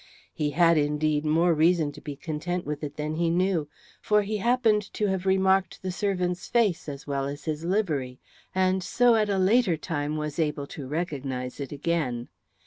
He 0.33 0.49
had 0.49 0.79
indeed 0.79 1.25
more 1.25 1.53
reason 1.53 1.91
to 1.91 2.01
be 2.01 2.15
content 2.15 2.65
with 2.65 2.83
it 2.83 2.95
than 2.97 3.13
he 3.17 3.29
knew, 3.29 3.69
for 4.01 4.23
he 4.23 4.37
happened 4.37 4.81
to 4.95 5.05
have 5.05 5.27
remarked 5.27 5.83
the 5.83 5.91
servant's 5.91 6.47
face 6.47 6.89
as 6.89 7.05
well 7.05 7.25
as 7.27 7.43
his 7.45 7.63
livery, 7.63 8.19
and 8.55 8.83
so 8.83 9.13
at 9.13 9.29
a 9.29 9.37
later 9.37 9.77
time 9.77 10.17
was 10.17 10.39
able 10.39 10.65
to 10.65 10.87
recognise 10.87 11.59
it 11.59 11.71
again. 11.71 12.29